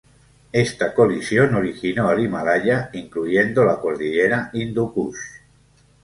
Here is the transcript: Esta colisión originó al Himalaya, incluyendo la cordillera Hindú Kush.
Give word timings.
Esta 0.51 0.95
colisión 0.95 1.53
originó 1.53 2.07
al 2.09 2.19
Himalaya, 2.21 2.89
incluyendo 2.93 3.63
la 3.63 3.77
cordillera 3.79 4.49
Hindú 4.51 4.91
Kush. 4.91 5.19